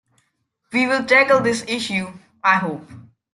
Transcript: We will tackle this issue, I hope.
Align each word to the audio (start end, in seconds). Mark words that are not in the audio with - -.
We 0.73 0.87
will 0.87 1.05
tackle 1.05 1.41
this 1.41 1.63
issue, 1.67 2.11
I 2.43 2.55
hope. 2.55 2.89